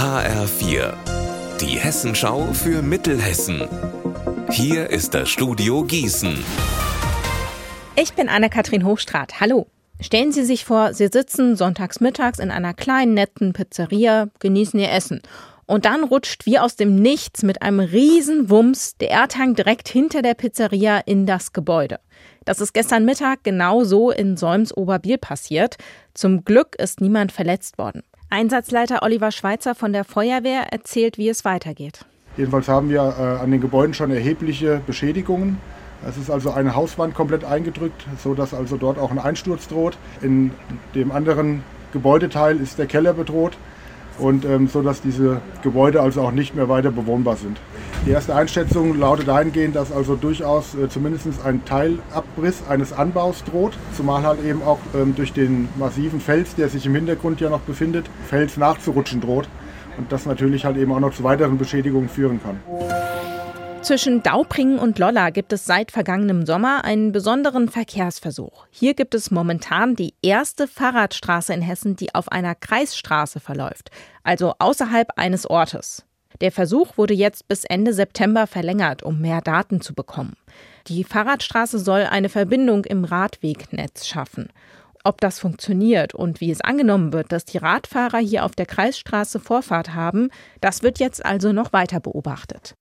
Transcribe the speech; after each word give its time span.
HR4, 0.00 0.94
die 1.60 1.78
Hessenschau 1.78 2.54
für 2.54 2.80
Mittelhessen. 2.80 3.68
Hier 4.50 4.88
ist 4.88 5.12
das 5.12 5.28
Studio 5.28 5.84
Gießen. 5.84 6.42
Ich 7.96 8.14
bin 8.14 8.30
Anne-Kathrin 8.30 8.86
Hochstrat. 8.86 9.40
Hallo. 9.40 9.66
Stellen 10.00 10.32
Sie 10.32 10.42
sich 10.42 10.64
vor, 10.64 10.94
Sie 10.94 11.08
sitzen 11.08 11.54
sonntags 11.54 12.00
mittags 12.00 12.38
in 12.38 12.50
einer 12.50 12.72
kleinen, 12.72 13.12
netten 13.12 13.52
Pizzeria, 13.52 14.30
genießen 14.38 14.80
Ihr 14.80 14.90
Essen. 14.90 15.20
Und 15.66 15.84
dann 15.84 16.02
rutscht 16.02 16.46
wie 16.46 16.58
aus 16.58 16.76
dem 16.76 16.96
Nichts 16.96 17.42
mit 17.42 17.60
einem 17.60 17.80
riesen 17.80 18.48
Wumms 18.48 18.96
der 18.96 19.10
Erdhang 19.10 19.54
direkt 19.54 19.90
hinter 19.90 20.22
der 20.22 20.32
Pizzeria 20.32 20.96
in 21.04 21.26
das 21.26 21.52
Gebäude. 21.52 22.00
Das 22.46 22.62
ist 22.62 22.72
gestern 22.72 23.04
Mittag 23.04 23.44
genau 23.44 23.84
so 23.84 24.10
in 24.10 24.38
Solms-Oberbiel 24.38 25.18
passiert. 25.18 25.76
Zum 26.14 26.46
Glück 26.46 26.74
ist 26.76 27.02
niemand 27.02 27.32
verletzt 27.32 27.76
worden. 27.76 28.02
Einsatzleiter 28.30 29.02
Oliver 29.02 29.32
Schweitzer 29.32 29.74
von 29.74 29.92
der 29.92 30.04
Feuerwehr 30.04 30.72
erzählt, 30.72 31.18
wie 31.18 31.28
es 31.28 31.44
weitergeht. 31.44 32.04
Jedenfalls 32.36 32.68
haben 32.68 32.88
wir 32.88 33.00
äh, 33.00 33.42
an 33.42 33.50
den 33.50 33.60
Gebäuden 33.60 33.92
schon 33.92 34.12
erhebliche 34.12 34.80
Beschädigungen. 34.86 35.58
Es 36.08 36.16
ist 36.16 36.30
also 36.30 36.52
eine 36.52 36.76
Hauswand 36.76 37.14
komplett 37.14 37.44
eingedrückt, 37.44 38.06
sodass 38.22 38.54
also 38.54 38.76
dort 38.76 38.98
auch 38.98 39.10
ein 39.10 39.18
Einsturz 39.18 39.66
droht. 39.66 39.98
In 40.22 40.52
dem 40.94 41.10
anderen 41.10 41.64
Gebäudeteil 41.92 42.58
ist 42.58 42.78
der 42.78 42.86
Keller 42.86 43.14
bedroht 43.14 43.56
und 44.20 44.44
ähm, 44.44 44.68
so 44.68 44.82
dass 44.82 45.00
diese 45.00 45.40
Gebäude 45.62 46.00
also 46.00 46.22
auch 46.22 46.32
nicht 46.32 46.54
mehr 46.54 46.68
weiter 46.68 46.90
bewohnbar 46.90 47.36
sind. 47.36 47.58
Die 48.06 48.10
erste 48.10 48.34
Einschätzung 48.34 48.98
lautet 48.98 49.28
dahingehend, 49.28 49.76
dass 49.76 49.92
also 49.92 50.16
durchaus 50.16 50.74
äh, 50.74 50.88
zumindest 50.88 51.28
ein 51.44 51.64
Teilabriss 51.64 52.62
eines 52.68 52.92
Anbaus 52.92 53.44
droht, 53.44 53.72
zumal 53.96 54.22
halt 54.22 54.44
eben 54.44 54.62
auch 54.62 54.78
ähm, 54.94 55.14
durch 55.14 55.32
den 55.32 55.68
massiven 55.78 56.20
Fels, 56.20 56.54
der 56.54 56.68
sich 56.68 56.86
im 56.86 56.94
Hintergrund 56.94 57.40
ja 57.40 57.50
noch 57.50 57.60
befindet, 57.60 58.08
Fels 58.28 58.56
nachzurutschen 58.56 59.20
droht 59.20 59.48
und 59.98 60.10
das 60.12 60.26
natürlich 60.26 60.64
halt 60.64 60.76
eben 60.76 60.92
auch 60.92 61.00
noch 61.00 61.12
zu 61.12 61.24
weiteren 61.24 61.58
Beschädigungen 61.58 62.08
führen 62.08 62.40
kann. 62.42 62.60
Zwischen 63.82 64.22
Daupringen 64.22 64.78
und 64.78 64.98
Lolla 64.98 65.30
gibt 65.30 65.52
es 65.54 65.64
seit 65.64 65.90
vergangenem 65.90 66.44
Sommer 66.44 66.84
einen 66.84 67.12
besonderen 67.12 67.68
Verkehrsversuch. 67.68 68.66
Hier 68.70 68.92
gibt 68.94 69.14
es 69.14 69.30
momentan 69.30 69.96
die 69.96 70.14
erste 70.20 70.68
Fahrradstraße 70.68 71.54
in 71.54 71.62
Hessen, 71.62 71.96
die 71.96 72.14
auf 72.14 72.30
einer 72.30 72.54
Kreisstraße 72.54 73.40
verläuft, 73.40 73.90
also 74.22 74.54
außerhalb 74.58 75.08
eines 75.16 75.48
Ortes. 75.48 76.04
Der 76.42 76.52
Versuch 76.52 76.98
wurde 76.98 77.14
jetzt 77.14 77.48
bis 77.48 77.64
Ende 77.64 77.92
September 77.94 78.46
verlängert, 78.46 79.02
um 79.02 79.20
mehr 79.20 79.40
Daten 79.40 79.80
zu 79.80 79.94
bekommen. 79.94 80.36
Die 80.86 81.02
Fahrradstraße 81.02 81.78
soll 81.78 82.02
eine 82.02 82.28
Verbindung 82.28 82.84
im 82.84 83.04
Radwegnetz 83.04 84.06
schaffen. 84.06 84.50
Ob 85.02 85.20
das 85.20 85.38
funktioniert 85.38 86.14
und 86.14 86.40
wie 86.40 86.50
es 86.50 86.60
angenommen 86.60 87.12
wird, 87.12 87.32
dass 87.32 87.46
die 87.46 87.58
Radfahrer 87.58 88.18
hier 88.18 88.44
auf 88.44 88.54
der 88.54 88.66
Kreisstraße 88.66 89.40
Vorfahrt 89.40 89.94
haben, 89.94 90.28
das 90.60 90.82
wird 90.82 90.98
jetzt 90.98 91.24
also 91.24 91.52
noch 91.52 91.72
weiter 91.72 92.00
beobachtet. 92.00 92.74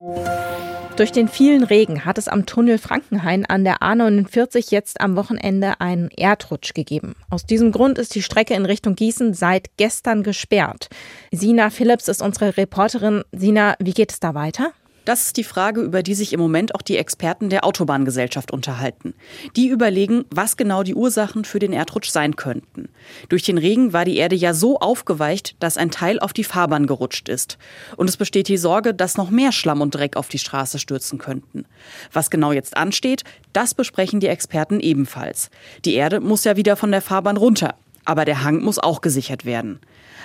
Durch 0.98 1.14
den 1.14 1.30
vielen 1.30 1.64
Regen 1.64 2.04
hat 2.04 2.18
es 2.18 2.28
am 2.28 2.46
Tunnel 2.46 2.78
Frankenhain 2.78 3.46
an 3.46 3.64
der 3.64 3.78
A49 3.78 4.70
jetzt 4.70 5.00
am 5.00 5.16
Wochenende 5.16 5.80
einen 5.80 6.10
Erdrutsch 6.10 6.74
gegeben. 6.74 7.16
Aus 7.30 7.46
diesem 7.46 7.72
Grund 7.72 7.98
ist 7.98 8.16
die 8.16 8.22
Strecke 8.22 8.54
in 8.54 8.66
Richtung 8.66 8.96
Gießen 8.96 9.34
seit 9.34 9.78
gestern 9.78 10.24
gesperrt. 10.24 10.90
Sina 11.32 11.70
Phillips 11.70 12.10
ist 12.10 12.22
unsere 12.22 12.58
Reporterin. 12.58 13.24
Sina, 13.32 13.76
wie 13.80 13.94
geht 13.94 14.12
es 14.12 14.20
da 14.20 14.34
weiter? 14.34 14.74
Das 15.10 15.26
ist 15.26 15.38
die 15.38 15.44
Frage, 15.44 15.82
über 15.82 16.04
die 16.04 16.14
sich 16.14 16.34
im 16.34 16.40
Moment 16.40 16.76
auch 16.76 16.84
die 16.84 16.98
Experten 16.98 17.50
der 17.50 17.66
Autobahngesellschaft 17.66 18.52
unterhalten. 18.52 19.16
Die 19.56 19.68
überlegen, 19.68 20.26
was 20.30 20.56
genau 20.56 20.84
die 20.84 20.94
Ursachen 20.94 21.46
für 21.46 21.58
den 21.58 21.74
Erdrutsch 21.74 22.12
sein 22.12 22.36
könnten. 22.36 22.90
Durch 23.28 23.42
den 23.42 23.58
Regen 23.58 23.92
war 23.92 24.06
die 24.06 24.18
Erde 24.18 24.36
ja 24.36 24.54
so 24.54 24.78
aufgeweicht, 24.78 25.56
dass 25.60 25.78
ein 25.78 25.90
Teil 25.90 26.20
auf 26.20 26.32
die 26.32 26.44
Fahrbahn 26.44 26.86
gerutscht 26.86 27.28
ist. 27.28 27.58
Und 27.98 28.08
es 28.08 28.18
besteht 28.18 28.50
die 28.50 28.58
Sorge, 28.58 28.94
dass 28.94 29.18
noch 29.18 29.32
mehr 29.32 29.52
Schlamm 29.52 29.82
und 29.82 29.96
Dreck 29.96 30.16
auf 30.16 30.28
die 30.28 30.38
Straße 30.38 30.78
stürzen 30.78 31.18
könnten. 31.18 31.66
Was 32.14 32.30
genau 32.30 32.52
jetzt 32.52 32.78
ansteht, 32.78 33.24
das 33.52 33.74
besprechen 33.74 34.20
die 34.20 34.28
Experten 34.28 34.80
ebenfalls. 34.80 35.50
Die 35.86 35.96
Erde 35.96 36.20
muss 36.20 36.44
ja 36.44 36.56
wieder 36.56 36.76
von 36.76 36.92
der 36.92 37.02
Fahrbahn 37.02 37.38
runter. 37.38 37.74
Aber 38.06 38.26
der 38.26 38.44
Hang 38.44 38.62
muss 38.62 38.78
auch 38.78 39.02
gesichert 39.02 39.44
werden. 39.44 39.80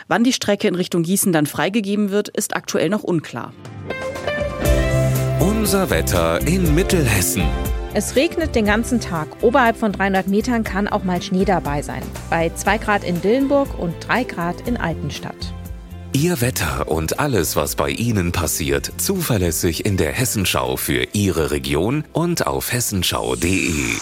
Wann 0.08 0.24
die 0.24 0.34
Strecke 0.34 0.68
in 0.68 0.74
Richtung 0.74 1.04
Gießen 1.04 1.32
dann 1.32 1.46
freigegeben 1.46 2.10
wird, 2.10 2.28
ist 2.28 2.54
aktuell 2.54 2.90
noch 2.90 3.02
unklar. 3.02 3.54
Unser 5.64 5.88
Wetter 5.88 6.46
in 6.46 6.74
Mittelhessen. 6.74 7.42
Es 7.94 8.16
regnet 8.16 8.54
den 8.54 8.66
ganzen 8.66 9.00
Tag. 9.00 9.28
Oberhalb 9.40 9.78
von 9.78 9.92
300 9.92 10.28
Metern 10.28 10.62
kann 10.62 10.88
auch 10.88 11.04
mal 11.04 11.22
Schnee 11.22 11.46
dabei 11.46 11.80
sein. 11.80 12.02
Bei 12.28 12.50
2 12.54 12.76
Grad 12.76 13.02
in 13.02 13.22
Dillenburg 13.22 13.78
und 13.78 13.94
3 14.06 14.24
Grad 14.24 14.68
in 14.68 14.76
Altenstadt. 14.76 15.54
Ihr 16.12 16.42
Wetter 16.42 16.88
und 16.88 17.18
alles, 17.18 17.56
was 17.56 17.76
bei 17.76 17.88
Ihnen 17.88 18.30
passiert, 18.30 18.92
zuverlässig 18.98 19.86
in 19.86 19.96
der 19.96 20.12
Hessenschau 20.12 20.76
für 20.76 21.06
Ihre 21.14 21.50
Region 21.50 22.04
und 22.12 22.46
auf 22.46 22.70
hessenschau.de. 22.70 23.94